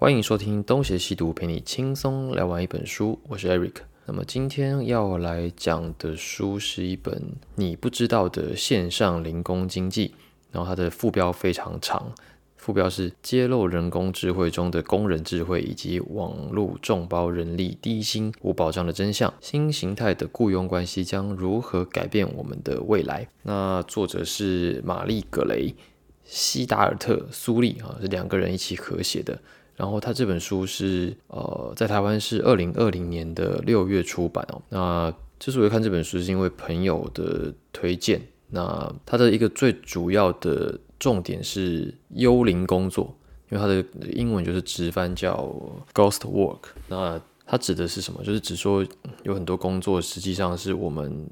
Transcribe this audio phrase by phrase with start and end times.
[0.00, 3.18] 欢迎收听东邪西毒，陪你轻松聊完一本书。
[3.26, 3.72] 我是 Eric。
[4.06, 7.20] 那么今天要来讲的书是一本
[7.56, 10.14] 你不知道的线上零工经济，
[10.52, 12.12] 然后它的副标非常长，
[12.56, 19.34] 副标是揭露人工智慧中的工人智慧以及网络众包人力低薪无保障的真相。
[19.40, 23.26] 新形态的雇佣关系将如何改变我们的未来？
[23.42, 25.74] 那作者是玛丽·葛雷、
[26.22, 29.36] 西达尔特·苏利啊，是两个人一起合写的。
[29.78, 34.60] 然后他这本书是呃，在台湾是二零二零年的六月出版哦。
[34.70, 38.20] 那之所以看这本书，是因为朋友的推荐。
[38.48, 43.16] 那它的一个最主要的重点是幽灵工作，
[43.50, 45.48] 因为它的英文就是直翻叫
[45.94, 46.58] ghost work。
[46.88, 48.20] 那它指的是什么？
[48.24, 48.84] 就是指说
[49.22, 51.24] 有很多工作实际上是我们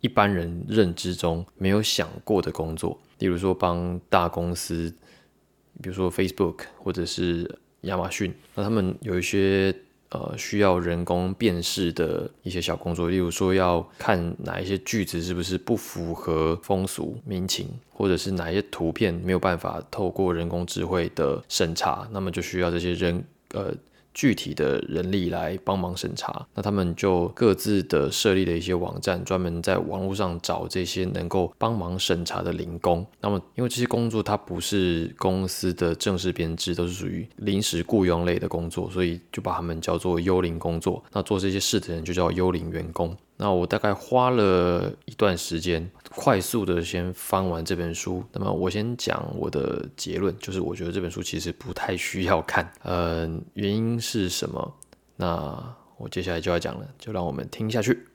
[0.00, 4.90] 一般人认知中没有想过的工作，例如说帮大公司，
[5.82, 7.58] 比如说 Facebook 或者是。
[7.82, 9.74] 亚马逊，那他们有一些
[10.10, 23.74] 呃需要人工辨识的一些小工作，例如说要看哪一些句子是不是不符合风俗民情，或者是哪一些图片没有办法透过人工智慧的审查，那么就需要这些人呃。
[24.14, 33.06] 具体的人力来帮忙审查，那他们就各自的设立了一些网站，专门在网络上找这些能够帮忙审查的零工。
[33.20, 41.02] 那么，因为这些工作它不是公司的正式编制，都是属于临时雇佣类的工作，所以就把他们叫做幽灵工作。
[41.12, 43.16] 那做这些事的人就叫幽灵员工。
[43.42, 48.22] 那我大概花了一段时间，快速的先翻完这本书。
[48.30, 52.72] 那么我先讲我的结论，就是我觉得这本书其实不太需要看。
[52.84, 54.72] 嗯，原因是什么？
[55.16, 58.06] 那我接下来就要讲了，就让我们听下去。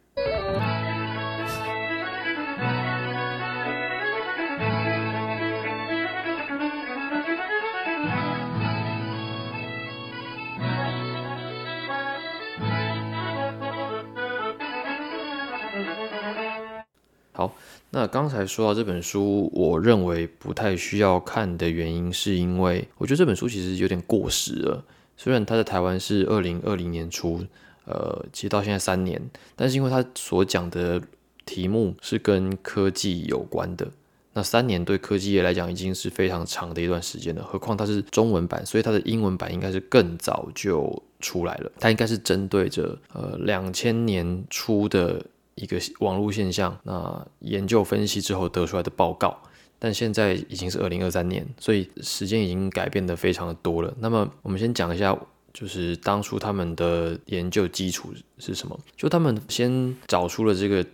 [17.98, 24.86] 那刚才说到这本书，我认为不太需要看的原因，是因为我觉得这本书其实有点过时了。
[25.18, 27.44] 虽然它在台湾是二零二零年初，
[27.86, 29.20] 呃，其实到现在三年，
[29.56, 31.02] 但是因为它所讲的
[31.44, 33.88] 题目是跟科技有关的，
[34.34, 37.44] 那三年对科技业来讲已经是非常长的一段时间了。
[37.44, 41.72] 何况它是中文版，所以它的英文版应该是更早就出来了。
[41.80, 45.26] 它应该是针对着呃两千年初的。
[45.58, 49.38] 一个网络现象，那研究分析之后得出来的报告，
[49.78, 53.94] 但现在已经是二零二三年，所以时间已经改变的非常的多了。
[54.00, 55.18] 那么我们先讲一下，
[55.54, 58.80] 就是当初他们的研究基础是什么？
[58.96, 60.86] 就他们先找出了这个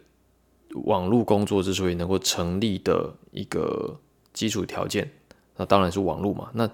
[0.85, 3.99] 网络工作之所以能够成立的一个
[4.33, 5.11] 基础条件，
[5.57, 6.49] 那当然是网络嘛。
[6.53, 6.69] 那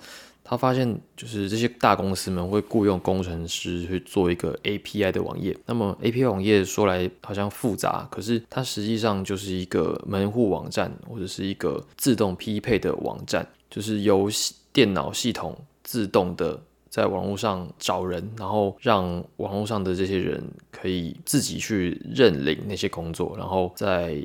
[0.50, 5.56] 他发现，就是这些大公司们会雇佣工程师去做一个 API 的网页。
[5.68, 14.28] 那么 API 网页说来好像复杂，可是它实际上就是一个门户网站，或者是一个自动匹配的网站，就是由
[14.74, 24.18] 电脑系统自动的在网络上找人，然后让网络上的这些人可以自己去认领那些工作，然后在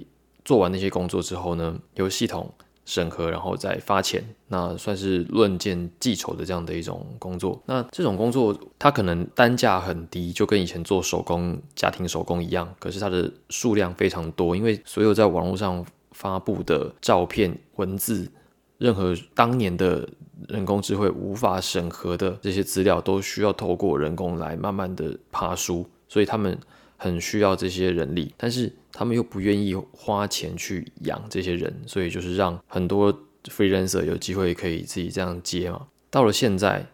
[0.42, 2.50] 做完那些工作之后呢，由系统。
[2.84, 7.60] 审核，然后再发钱，那算是论件计酬的这样的一种工作。
[7.66, 12.74] 那这种工作它可能单价很低，就跟以前做手工家庭手工一样。
[12.78, 18.30] 可是它的数量非常多，因为所有在网络上发布的照片、文字，
[18.78, 20.08] 任何当年的
[20.48, 26.58] 人工智慧无法审核的这些资料，都需要透过人工来慢慢的爬书，所以他们
[27.04, 28.72] 很需要这些人力，但是。
[28.96, 33.12] 他们又不愿意花钱去养这些人，所以就是让很多
[33.46, 35.88] freelancer 有机会可以自己这样接嘛。
[36.12, 36.86] 到了现在，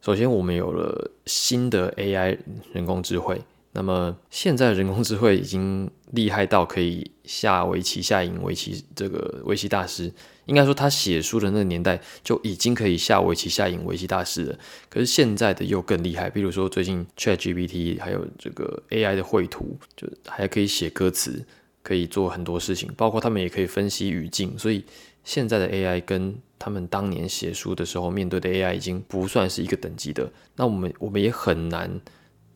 [0.00, 2.38] 首先我们有了新的 AI
[2.72, 3.42] 人工智慧。
[3.74, 10.12] 那么现在人工智慧已经厉害到可以下围棋、下赢围棋这个围棋大师，
[10.44, 14.58] 应该说他写书的那个年代就已经可以下围棋、下赢围棋大师了。
[14.90, 21.42] 可是现在的又更厉害，比如说最近 ChatGPT 还有这个 AI 的绘图，就还可以写歌词，
[21.82, 24.58] 可以做很多事情，包括他们也可以分析语境。
[24.58, 24.84] 所以
[25.24, 30.30] 现在的 AI 跟他们当年写书的时候面对的 AI 已经不算是一个等级的。
[30.56, 31.98] 那我们我们也很难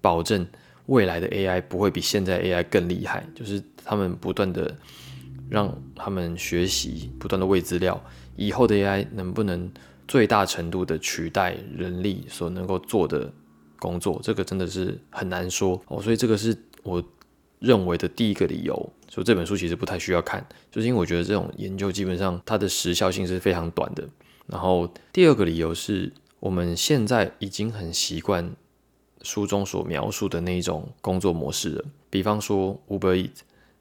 [0.02, 0.46] 保证。
[0.86, 4.74] 未来的 AI 不会比现在 AI 更厉害，就是他们不断的
[5.48, 8.02] 让他们学习，不断的喂资料，
[8.36, 9.70] 以后的 AI 能不能
[10.08, 13.32] 最大程度的取代人力所能够做的
[13.78, 16.00] 工作，这个真的是很难说哦。
[16.00, 17.02] 所以这个是我
[17.58, 18.74] 认为的第一个理由，
[19.08, 24.08] 所以这本书其实不太需要看，就是因为我觉得这种研究基本上它的时效性是非常短的。
[24.46, 28.54] 然后第二个理由是，我们现在已经很习惯
[29.22, 31.84] 书中所描述的那一种工作模式了。
[32.10, 33.30] 比方说 Uber Eat，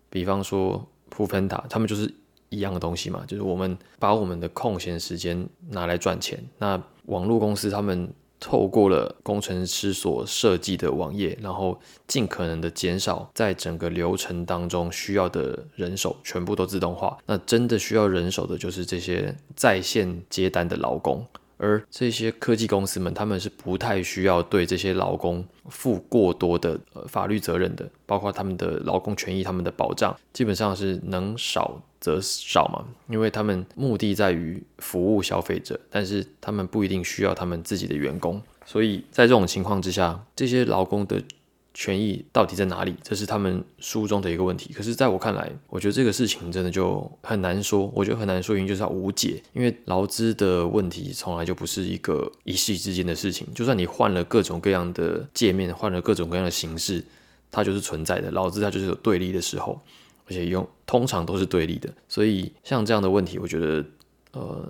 [0.09, 2.13] 比方说 p u f e n t a 他们就是
[2.49, 6.43] 一样的东西嘛，就是我们把我们的空闲时间拿来赚钱。
[6.57, 17.17] 那网络公司他们透过了工程师所设计的网页，然后尽可能的减少在整个流程当中需要的人手，全部都自动化。
[17.25, 21.25] 那真的需要人手的就是这些在线接单的劳工。
[21.57, 41.21] 而这些科技公司们，他们是不太需要对这些劳工负过多的法律责任的，包括他们的劳工权益、他们的保障，基本上是能少则少嘛，因为他们目的在于服务消费者，但是他们不一定需要他们自己的员工，所以在这种情况之下，这些劳工的。
[41.75, 42.95] 权益到底在哪里？
[43.03, 44.73] 这是他们书中的一个问题。
[44.73, 47.91] 可是，在我看来，我觉得这个事情真的就很难说。
[47.93, 49.43] 我觉得很难说，原因就是它无解。
[49.51, 53.45] 因为劳资的问题从来就不是一个一系之间的事情。
[53.53, 57.03] 就算你换了各种各样的界面，换了各种各样的形式，
[57.51, 58.31] 它就是存在的。
[58.31, 59.77] 劳资它就是有对立的时候，
[60.27, 61.93] 而且用通常都是对立的。
[62.07, 63.85] 所以，像这样的问题，我觉得，
[64.31, 64.65] 呃，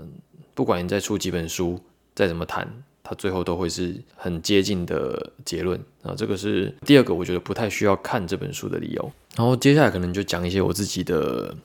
[0.56, 1.80] 不管你再出几本书，
[2.16, 2.68] 再怎么谈。
[3.08, 9.12] 它最后都会是很接近的结论啊，这个是第二个，我觉得不太需要看这本书的理由。
[9.36, 11.56] 然后接下来可能就讲一些我自己的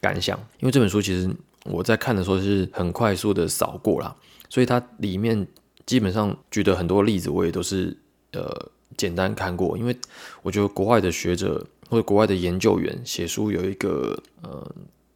[0.00, 1.30] 感想，因为这本书其实
[1.64, 4.12] 我在看的时候是很快速的扫过啦，
[4.48, 5.46] 所以它里面
[5.86, 7.96] 基本上举的很多例子我也都是
[8.32, 9.96] 呃简单看过，因为
[10.42, 14.74] 我觉得国外的学者或者国外的研究员写书有一个呃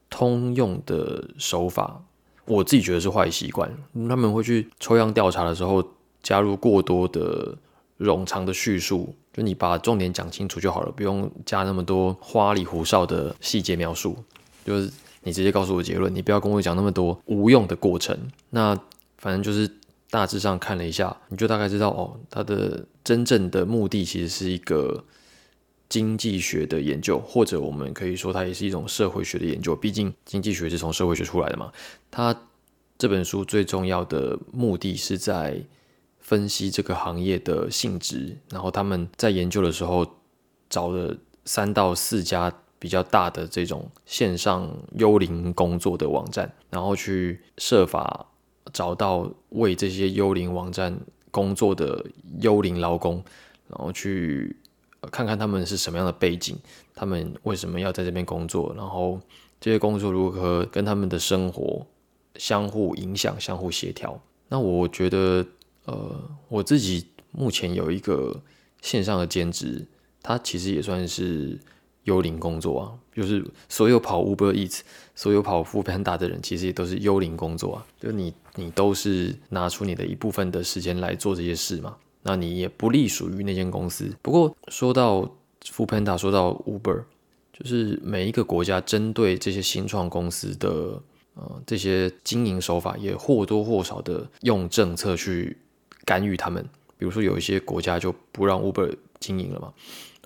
[0.09, 2.01] 通用的手法。
[2.47, 3.71] 我自己觉得是坏习惯，
[4.09, 5.83] 他们会去抽样调查的时候
[6.23, 7.57] 加入过多的
[7.99, 14.17] 冗长的叙述，就你把重点讲清楚就好了，不用加那么多花里胡哨的细节描述。
[14.65, 14.91] 就是
[15.23, 18.17] 你直接告诉我结论，你不要跟我讲那么多无用的过程。
[18.51, 18.79] 那
[19.19, 19.71] 反正就是
[20.11, 25.05] 大致上看了一下，你就大概知道哦，它的真正的目的其实是一个。
[25.89, 29.77] 经济学的研究，或者我们可以说它也是一种社会学的研究。
[29.77, 31.71] 毕竟经济学是从社会学出来的嘛。
[32.11, 32.35] 它
[32.99, 35.63] 这本书最重要的目的是在
[36.21, 40.07] 分析这个行业的性质，然后他们在研究的时候
[40.71, 48.27] 找了三到四家比较大的这种线上幽灵工作的网站，然后去设法
[48.73, 50.99] 找到为这些幽灵网站
[51.31, 52.05] 工作的
[52.41, 53.23] 幽灵劳工，
[53.69, 54.57] 然后去。
[55.07, 56.57] 看看他们是什么样的背景，
[56.95, 59.21] 他们为什么要在这边工作，然后
[59.61, 61.87] 这些工作如何跟他们的生活
[62.37, 64.21] 相互影响、相互协调。
[64.49, 65.47] 那我觉得，
[65.87, 68.41] 呃，我自己目前有一个
[68.83, 69.87] 线上的兼职，
[70.23, 71.59] 它其实也算是
[72.05, 72.93] 幽灵工作啊。
[73.15, 74.81] 就是所有跑 Uber Eats、
[75.15, 77.87] 所有跑 f o o Panda 的人，其实也都是幽灵工作啊。
[78.01, 81.97] 就你，你都是拿出你的一部分的时间来做这些事嘛。
[82.27, 84.11] 那你也不隶属于那间公司。
[84.23, 85.21] 不过说到
[85.63, 87.05] f o o Panda，说到 Uber，
[87.53, 91.01] 就是每一个国家针对这些新创公司的
[91.35, 95.59] 呃这些经营手法，也或多或少的用政策去
[96.07, 96.67] 干预他们。
[96.97, 99.71] 比如说有一些国家就不让 Uber 经营了嘛，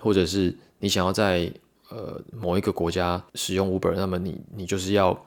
[0.01, 1.51] 或者是你想要在
[1.89, 5.25] 呃某一个国家使用 Uber，那么你你就是要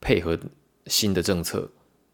[0.00, 0.38] 配合
[0.86, 1.68] 新的政策，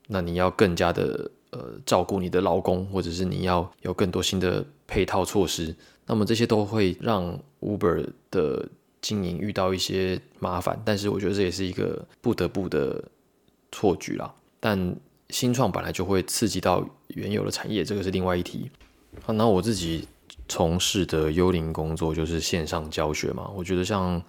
[0.08, 1.30] 那你要更加的。
[1.52, 5.74] 呃，照顾你的劳工，或者是你要有更多新的配套措施，
[6.06, 8.66] 那么这些都会让 Uber 的
[9.02, 10.80] 经营遇到一些麻烦。
[10.82, 13.04] 但是我觉得这也是一个不得不的
[13.70, 14.34] 错局啦。
[14.60, 14.96] 但
[15.28, 18.70] 新创本来就会刺激到原有的产业，这个是另外一题。
[19.22, 20.08] 好，那我自己
[20.48, 23.50] 从事的幽灵工作就是线上教学嘛。
[23.54, 24.22] 我觉得像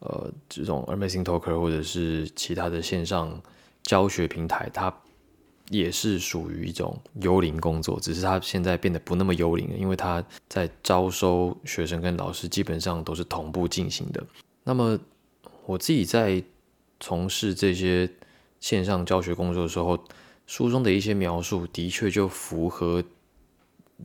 [0.00, 3.40] 呃这种 Amazing Talker 或者是其他的线上
[3.84, 4.92] 教学平台，它
[5.70, 14.24] 也是属于一种幽灵工作，只是他现在变得不那么幽灵了，因为他在招收学生跟老师基本上都是同步进行的。
[14.64, 14.98] 那么
[15.64, 16.42] 我自己在
[17.00, 18.08] 从事这些
[18.60, 19.98] 线上教学工作的时候，
[20.46, 23.02] 书中的一些描述的确就符合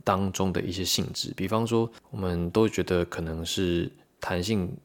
[0.04, 1.32] 当中的一些性质。
[1.36, 3.90] 比方说，我们都觉得可能是
[4.20, 4.76] 弹性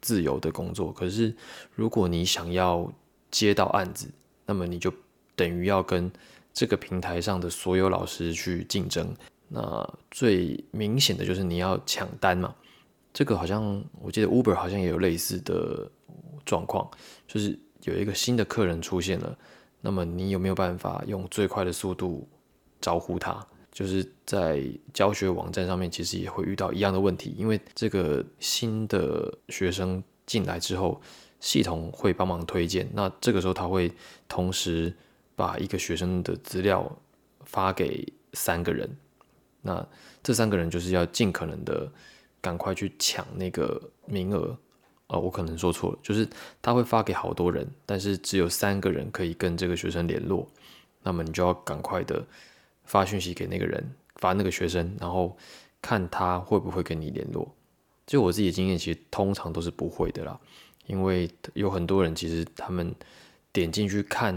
[0.00, 1.34] 自由的工作，可是
[1.74, 2.90] 如果你想要
[3.30, 4.08] 接到案子，
[4.46, 4.92] 那么你就
[5.34, 6.10] 等于要跟
[6.54, 9.14] 这个平台上的所有老师去竞争，
[9.48, 12.54] 那最明显的就是你要抢单嘛。
[13.14, 15.90] 这个好像我记得 Uber 好像也有类似的
[16.44, 16.90] 状况，
[17.26, 19.36] 就是有一个新的客人出现了，
[19.80, 22.28] 那么你有没有办法用最快的速度
[22.80, 23.46] 招呼他？
[23.70, 24.62] 就是在
[24.92, 31.00] 教学网站上面，其实也会遇到一样的问题，因为这个新的学生进来之后，
[31.40, 33.90] 系统会帮忙推荐，那这个时候他会
[34.28, 34.94] 同时。
[35.34, 36.90] 把一个学生的资料
[37.44, 38.88] 发给三个人，
[39.60, 39.86] 那
[40.22, 41.90] 这三个人就是要尽可能的
[42.40, 44.56] 赶快去抢那个名额。
[45.08, 46.26] 呃，我可能说错了，就是
[46.62, 50.48] 他会发给好多人，但是只有三个人可以跟这个学生联络，
[51.02, 52.24] 那么你就要赶快的
[52.84, 55.36] 发讯息给那个人，发那个学生，然后
[55.82, 57.54] 看他会不会跟你联络。
[58.06, 60.40] 就我自己的经验，其实通常都是不会的啦，
[60.86, 62.94] 因为有很多人其实他们
[63.52, 64.34] 点进去看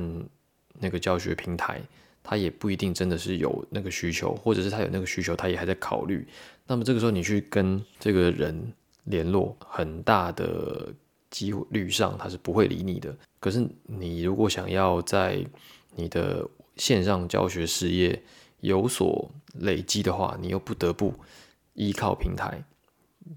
[0.80, 1.82] 那个教学平台，
[2.24, 6.28] 他也不一定真的是有那个需求，或者是他有那个需求，他也还在考虑。
[6.68, 8.74] 那么这个时候你去跟这个人。
[9.06, 10.92] 联络很大的
[11.30, 13.16] 几率上，他是不会理你的。
[13.40, 15.46] 可是你如果想要在
[15.94, 16.44] 你的
[16.78, 18.20] 线上教学事业
[18.62, 19.30] 有所
[19.60, 21.14] 累积的话，你又不得不
[21.76, 22.64] 依靠平台，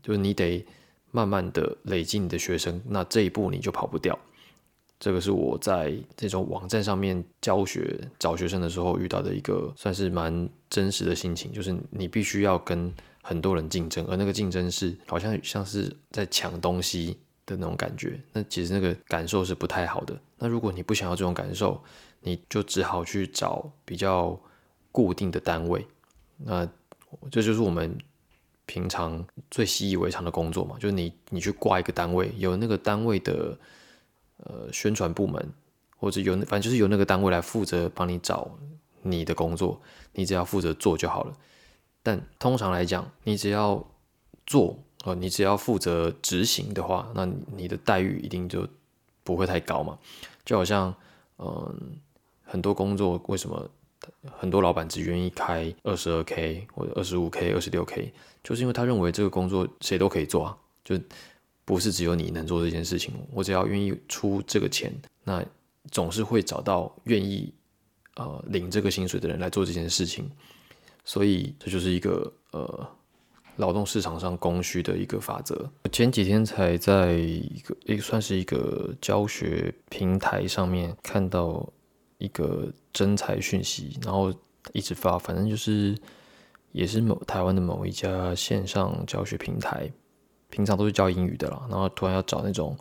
[0.03, 0.65] 就是你得
[1.11, 4.19] 慢慢的累积你的学生，那这一步你就跑不掉。
[4.99, 12.93] 这个是我在这种网站上面教学找学生的时候遇到的一个算是蛮真实的心情，就是你必须要跟。
[13.21, 20.19] 很多人竞争，而那个竞争是好像像是在抢东西的那种感觉，那其实那个感受是不太好的。
[20.39, 21.79] 那如果你不想要这种感受，
[22.23, 24.41] 你就只好去找比较
[24.91, 25.87] 固定的单位。
[26.39, 26.67] 那
[27.31, 27.99] 这就是我们
[28.65, 33.55] 平常最习以为常的工作嘛，就是你你去挂一个单位，有那个单位的
[34.45, 35.53] 呃宣传部门，
[35.97, 38.51] 或者有反正就是由那个单位来负责帮你找
[39.03, 39.81] 你的工作，
[40.13, 41.33] 你只要负责做就好了。
[42.03, 43.85] 但通常来讲，你只要
[44.47, 48.67] 做，呃，你只要负责执行的话，那你的待遇一定就
[49.23, 49.99] 不会太高嘛。
[50.45, 50.95] 就好像，
[51.39, 51.99] 嗯，
[52.45, 53.69] 很多工作为什么
[54.39, 60.99] 很多老板只愿意开二十二 k 或者二十五 k、二十六 k，就是因为他认为这个工作谁都可以做啊，就
[61.69, 63.13] 不是只有你能做这件事情。
[63.31, 64.91] 我只要愿意出这个钱，
[65.23, 65.45] 那
[65.91, 67.53] 总是会找到愿意
[68.17, 70.31] 呃领这个薪水的人来做这件事情。
[71.05, 72.89] 所以这就是一个呃
[73.57, 75.71] 劳动市场上供需的一个法则。
[75.93, 81.71] 前几天才在一个也算是一个教学平台上面看到
[82.17, 84.33] 一个征才讯息，然后
[84.73, 85.95] 一直发，反正就是
[86.73, 89.93] 也是某台湾的某一家线上教学平台，
[90.51, 92.77] 平常都是教英语的啦，然后突然要找那种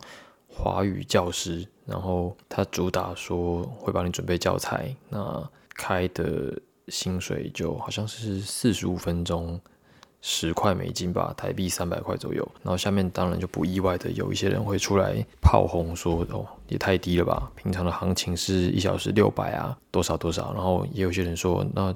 [0.46, 6.58] 华语教师，然后他主打说会帮你准备教材，那开的。
[6.90, 9.60] 薪水就好像是四十五分钟
[10.22, 12.42] 十块美金吧，台币三百块左右。
[12.62, 17.52] 然后下面当然就不意外的有一些人会出来炮轰说：“哦，也太低了吧！
[17.54, 21.94] 平常的行情是一小时六百啊，多少多少。”然后也有些人说：“那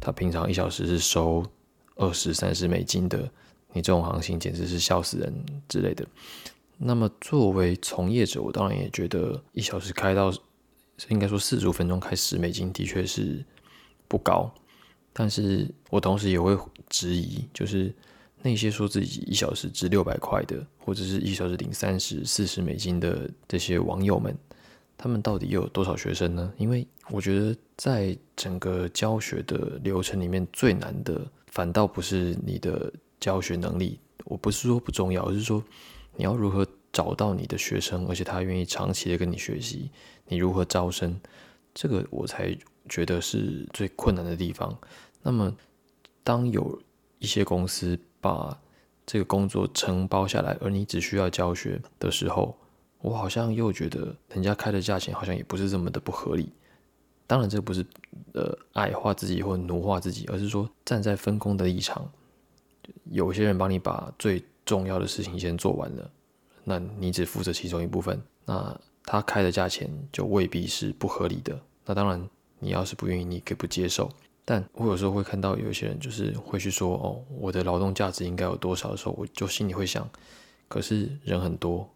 [0.00, 1.46] 他平常一小时是收
[1.94, 3.30] 二十三十美金的，
[3.74, 5.30] 你这种行情简直是笑死人
[5.68, 6.06] 之类的。”
[6.78, 10.32] 那么作为从业者，我当然也觉得一小时开到
[11.08, 13.44] 应该说四十五分钟开十美金，的确是。
[14.06, 14.52] 不高，
[15.14, 16.56] 但是我同时也会
[16.90, 17.92] 质疑，就是
[18.42, 24.36] 那些说自己一小时值六百块的，或者是一小时领三十四十美金的这些网友们，
[24.96, 26.52] 他们到底又有多少学生呢？
[26.58, 32.92] 因为我觉得在整个教学的流程里面，最难的反倒不是你的
[33.24, 35.62] 教学能力，我不是说不重要，而是说
[36.16, 39.90] 你要如何找到你的学生，而且他愿意长期的跟你学习，
[40.26, 41.18] 你如何招生，
[41.72, 42.56] 这个我才。
[42.86, 44.78] 觉得是最困难的地方。
[45.22, 45.50] 那么，
[46.22, 46.78] 当有
[47.18, 48.60] 一些公司把
[49.06, 52.54] 这个工作承包下来，而你只需要教学的时候，
[53.00, 56.52] 我好像又觉得人家开的价钱好像也不是这么的不合理。
[57.26, 57.82] 当然，这不是
[58.34, 62.06] 呃矮化自己或奴化自己，而是说站在分工的立场，
[63.10, 66.10] 有些人帮你把最重要的事情先做完了，
[66.64, 71.58] 那你只负责其中一部分，那他开的价钱就未必是不合理的。
[71.84, 72.28] 那当然。
[72.60, 74.10] 你要是不愿意，你可以不接受。
[74.42, 80.08] 但我有时候会看到有些人，就是会去说：“哦，我的劳动价值应该有多少？”的时候，我就心里会想：
[80.66, 81.86] 可是人很多，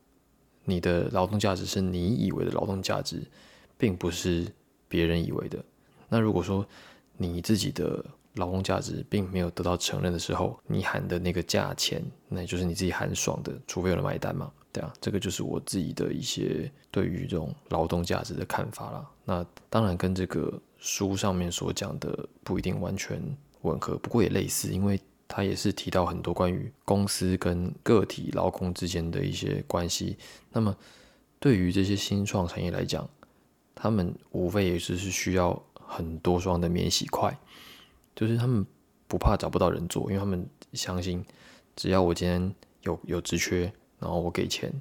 [0.64, 3.22] 你的劳动价值是你以为的劳动价值，
[3.78, 4.46] 并不是
[4.88, 5.64] 别人以为的。
[6.06, 6.66] 那如果说
[7.16, 8.04] 你自己的
[8.38, 14.50] 劳动价值并没有得到承认的时候，你喊的那个价钱，那就是你自己喊爽的，除非有人买单嘛。
[14.70, 19.10] 对啊，这个就是我自己的一些对于这种劳动价值的看法啦。
[19.24, 23.20] 那当然跟这个书上面所讲的不一定完全
[23.62, 30.18] 吻合，不过也类似，因为它也是提到很多关于公司跟个体劳工之间的一些关系。
[30.52, 30.76] 那么
[31.40, 33.08] 对于这些新创产业来讲，
[33.74, 37.36] 他们无非也是是需要很多双的免洗筷，
[38.18, 38.66] 就是他们
[39.06, 41.24] 不怕找不到人做，因为他们相信
[41.76, 43.72] 只要我今天有有职缺。
[44.00, 44.72] 然后我给钱，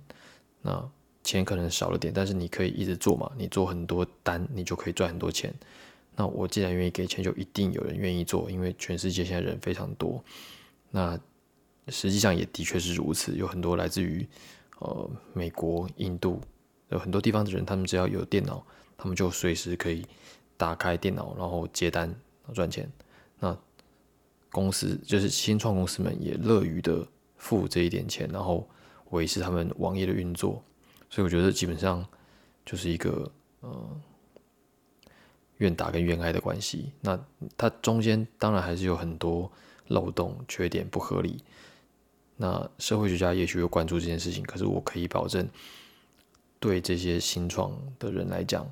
[0.62, 0.92] 那
[1.24, 5.52] 钱可能少了点，但是你可以一直做嘛，你做很多单，你就可以赚很多钱。
[6.16, 10.24] 那我既然愿意给钱，就一定有人愿意做，因为全世界现在人非常多。
[10.92, 11.20] 那
[11.88, 14.24] 实际上也的确是如此，有很多来自于
[14.78, 16.40] 呃美国、印度，
[16.90, 18.64] 有很多地方的人，他们只要有电脑，
[18.96, 20.06] 他们就随时可以
[20.58, 22.14] 打开电脑，然后接单
[22.54, 22.88] 赚钱。
[24.62, 28.68] 公司就是新创公司们也乐于的付这一点钱，然后
[29.12, 30.64] 维持他们网页的运作。
[31.10, 32.06] 所以我觉得基本上
[32.66, 34.02] 就是一个呃。
[35.60, 37.20] 愿打跟愿挨的关系，那
[37.58, 39.52] 它中间当然还是有很多
[39.88, 41.44] 漏洞、缺点、不合理。
[42.36, 45.50] 那社会学家也许会关注这件事情，可是我可以保证，
[46.60, 48.72] 对这些新创的人来讲，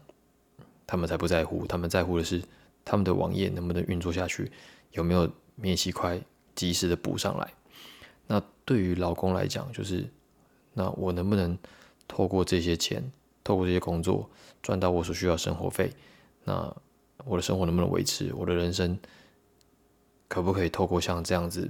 [0.86, 2.40] 他们才不在乎，他们在乎的是
[2.84, 4.52] 他们的网页能不能运作下去，
[4.92, 6.22] 有没有免息块
[6.54, 7.54] 及时的补上来。
[8.28, 10.06] 那对于老公来讲，就是
[10.74, 11.58] 那我能不能
[12.08, 13.12] 透过这些钱，
[13.44, 14.30] 透过这些工作
[14.62, 15.92] 赚到我所需要生活费？
[16.44, 16.76] 那
[17.24, 18.34] 我的生活能不能维持？
[18.34, 18.98] 我的人生
[20.28, 21.70] 可不可以透过像这样子，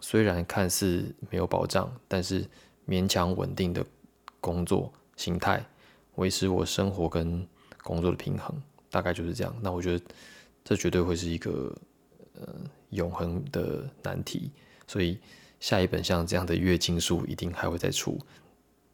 [0.00, 2.44] 虽然看似没有保障，但是
[2.86, 3.84] 勉强稳定的
[4.40, 5.64] 工作形态，
[6.16, 7.46] 维持我生活跟
[7.82, 9.56] 工作的平衡，大概就是这样。
[9.60, 10.04] 那我觉得
[10.64, 11.72] 这绝对会是一个
[12.34, 12.54] 呃
[12.90, 14.50] 永恒的难题。
[14.86, 15.18] 所以
[15.60, 18.18] 下一本像这样的月经书一定还会再出，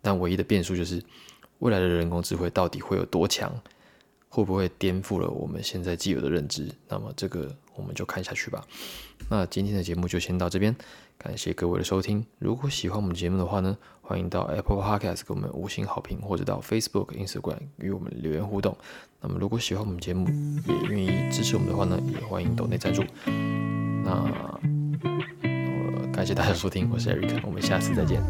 [0.00, 1.02] 但唯一的变数就是
[1.58, 3.52] 未来的人工智慧到底会有多强？
[4.28, 6.66] 会不会颠覆了我们现在既有的认知？
[6.88, 8.66] 那么这个我们就看下去吧。
[9.28, 10.74] 那今天的节目就先到这边，
[11.18, 12.24] 感谢各位的收听。
[12.38, 18.74] 如果喜欢我们节目的话呢，欢迎到 Apple Podcast 给我们五星好评，或者到 Facebook、Instagram 与我们留言互动。
[19.20, 20.26] 那么如果喜欢我们节目，
[20.66, 23.02] 也愿意支持我们的话呢，也欢迎抖内赞助。
[24.04, 24.58] 那
[26.12, 28.20] 感谢大家收听，我是 Eric，我们下次再见。